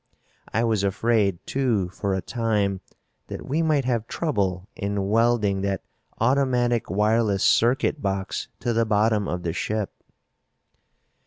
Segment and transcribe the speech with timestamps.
[0.51, 2.81] I was afraid, too, for a time,
[3.27, 5.83] that we might have trouble in welding that
[6.19, 9.93] automatic wireless circuit box to the bottom of the ship."